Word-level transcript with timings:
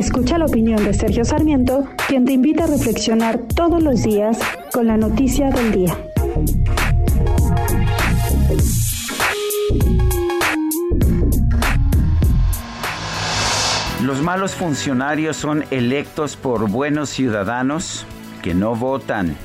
Escucha 0.00 0.38
la 0.38 0.46
opinión 0.46 0.82
de 0.82 0.94
Sergio 0.94 1.26
Sarmiento, 1.26 1.86
quien 2.08 2.24
te 2.24 2.32
invita 2.32 2.64
a 2.64 2.66
reflexionar 2.66 3.38
todos 3.54 3.82
los 3.82 4.02
días 4.02 4.38
con 4.72 4.86
la 4.86 4.96
noticia 4.96 5.50
del 5.50 5.72
día. 5.72 5.94
Los 14.02 14.22
malos 14.22 14.54
funcionarios 14.54 15.36
son 15.36 15.66
electos 15.70 16.34
por 16.34 16.70
buenos 16.70 17.10
ciudadanos 17.10 18.06
que 18.40 18.54
no 18.54 18.74
votan. 18.74 19.36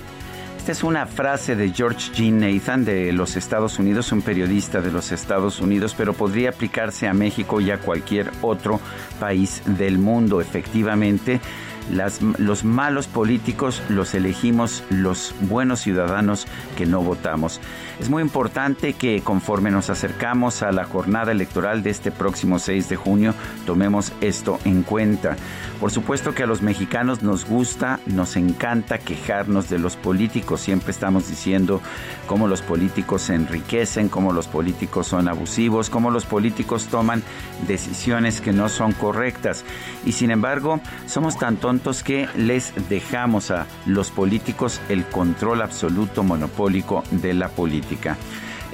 Esta 0.66 0.72
es 0.72 0.84
una 0.84 1.06
frase 1.06 1.56
de 1.56 1.70
George 1.70 2.12
G. 2.12 2.32
Nathan 2.32 2.86
de 2.86 3.14
los 3.14 3.36
Estados 3.36 3.78
Unidos, 3.78 4.12
un 4.12 4.24
periodista 4.24 4.82
de 4.82 4.92
los 4.92 5.12
Estados 5.12 5.62
Unidos, 5.62 5.94
pero 5.96 6.14
podría 6.14 6.50
aplicarse 6.50 7.08
a 7.08 7.14
México 7.14 7.62
y 7.62 7.70
a 7.70 7.78
cualquier 7.78 8.32
otro 8.42 8.80
país 9.20 9.62
del 9.78 10.00
mundo. 10.00 10.42
Efectivamente, 10.42 11.40
los 11.90 12.64
malos 12.64 13.08
políticos 13.08 13.82
los 13.90 14.14
elegimos 14.16 14.84
los 14.90 15.36
buenos 15.42 15.82
ciudadanos 15.82 16.48
que 16.78 16.86
no 16.86 17.02
votamos. 17.02 17.60
Es 18.00 18.10
muy 18.10 18.22
importante 18.22 18.94
que 18.94 19.22
conforme 19.22 19.72
nos 19.72 19.90
acercamos 19.90 20.64
a 20.64 20.72
la 20.72 20.84
jornada 20.84 21.32
electoral 21.32 21.82
de 21.84 21.92
este 21.92 22.12
próximo 22.12 22.60
6 22.60 22.90
de 22.90 22.96
junio, 22.96 23.34
tomemos 23.66 24.12
esto 24.20 24.60
en 24.66 24.84
cuenta. 24.84 25.38
Por 25.80 25.92
supuesto 25.92 26.34
que 26.34 26.44
a 26.44 26.48
los 26.48 26.62
mexicanos 26.62 27.24
nos 27.24 27.46
gusta, 27.46 28.00
nos 28.06 28.36
encanta 28.36 28.98
quejarnos 28.98 29.70
de 29.70 29.80
los 29.80 29.96
políticos. 29.96 30.62
Siempre 30.62 30.92
estamos 30.92 31.30
diciendo 31.30 31.82
cómo 32.28 32.48
los 32.48 32.62
políticos 32.62 33.24
se 33.24 33.36
enriquecen, 33.36 34.10
cómo 34.10 34.34
los 34.34 34.48
políticos 34.48 35.08
son 35.08 35.30
abusivos, 35.30 35.90
cómo 35.90 36.12
los 36.12 36.26
políticos 36.26 36.88
toman 36.88 37.24
decisiones 37.68 38.42
que 38.42 38.52
no 38.52 38.68
son 38.68 38.92
correctas. 38.94 39.64
Y 40.06 40.14
sin 40.14 40.32
embargo, 40.32 40.82
somos 41.08 41.38
tan 41.38 41.58
tontos 41.58 41.75
que 42.04 42.28
les 42.36 42.74
dejamos 42.90 43.52
a 43.52 43.68
los 43.86 44.12
políticos 44.12 44.82
el 44.90 45.06
control 45.06 45.62
absoluto 45.62 46.24
monopólico 46.24 47.04
de 47.12 47.34
la 47.34 47.50
política. 47.50 48.18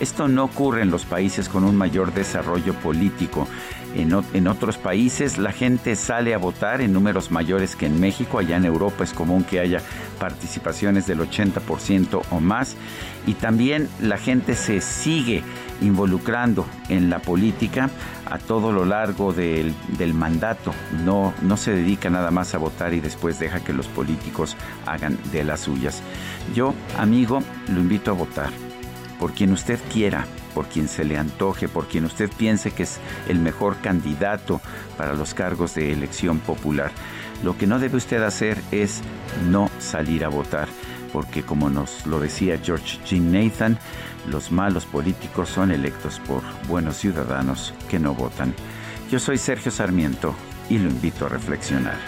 Esto 0.02 0.27
no 0.27 0.45
ocurre 0.45 0.81
en 0.81 0.89
los 0.89 1.05
países 1.05 1.47
con 1.47 1.63
un 1.63 1.75
mayor 1.75 2.11
desarrollo 2.11 2.73
político. 2.73 3.47
En, 3.94 4.47
otros 4.47 4.80
países 4.80 5.38
la 5.38 5.52
gente 5.52 5.95
sale 5.95 6.33
a 6.33 6.39
votar 6.39 6.81
en 6.81 6.91
números 6.91 7.30
mayores 7.30 7.75
que 7.75 7.85
en 7.85 7.99
México. 7.99 8.39
Allá 8.39 8.57
en 8.57 8.66
Europa 8.66 9.03
es 9.03 9.13
común 9.13 9.44
que 9.44 9.59
haya 9.59 9.79
participaciones 10.19 11.05
del 11.05 11.19
80% 11.19 12.19
o 12.31 12.39
más. 12.39 12.77
Y 13.27 13.35
también 13.35 13.89
la 14.02 14.17
gente 14.17 14.55
se 14.55 14.81
sigue 14.81 15.44
involucrando 15.81 16.66
en 16.89 17.11
la 17.11 17.19
política 17.19 17.91
a 18.25 18.39
todo 18.39 18.72
lo 18.72 18.85
largo 18.85 19.33
del, 19.33 19.72
del, 20.00 20.16
mandato. 20.16 20.73
No, 21.06 21.31
no 21.44 21.57
se 21.57 21.75
dedica 21.75 22.09
nada 22.09 22.31
más 22.31 22.56
a 22.56 22.57
votar 22.57 22.95
y 22.95 23.01
después 23.01 23.38
deja 23.38 23.59
que 23.59 23.72
los 23.72 23.85
políticos 23.85 24.57
hagan 24.88 25.19
de 25.31 25.44
las 25.44 25.59
suyas. 25.59 26.01
Yo, 26.56 26.73
amigo, 26.97 27.44
lo 27.68 27.79
invito 27.79 28.09
a 28.09 28.16
votar 28.16 28.70
por 29.21 29.33
quien 29.33 29.53
usted 29.53 29.79
quiera, 29.93 30.25
por 30.55 30.65
quien 30.65 30.87
se 30.87 31.05
le 31.05 31.15
antoje, 31.15 31.67
por 31.67 31.87
quien 31.87 32.05
usted 32.05 32.27
piense 32.27 32.71
que 32.71 32.83
es 32.83 32.99
el 33.29 33.37
mejor 33.37 33.77
candidato 33.77 34.59
para 34.97 35.13
los 35.13 35.35
cargos 35.35 35.75
de 35.75 35.91
elección 35.91 36.39
popular. 36.39 36.91
Lo 37.43 37.55
que 37.55 37.67
no 37.67 37.77
debe 37.77 37.97
usted 37.97 38.23
hacer 38.23 38.57
es 38.71 39.01
no 39.47 39.69
salir 39.77 40.25
a 40.25 40.29
votar, 40.29 40.67
porque 41.13 41.43
como 41.43 41.69
nos 41.69 42.07
lo 42.07 42.19
decía 42.19 42.59
George 42.63 42.97
G. 43.05 43.21
Nathan, 43.21 43.77
los 44.27 44.51
malos 44.51 44.85
políticos 44.85 45.49
son 45.49 45.71
electos 45.71 46.19
por 46.27 46.41
buenos 46.67 46.97
ciudadanos 46.97 47.75
que 47.91 47.99
no 47.99 48.15
votan. 48.15 48.55
Yo 49.11 49.19
soy 49.19 49.38
Sergio 49.38 49.71
Sarmiento 49.71 50.33
y 50.67 50.79
lo 50.79 50.89
invito 50.89 51.27
a 51.27 51.29
reflexionar. 51.29 51.99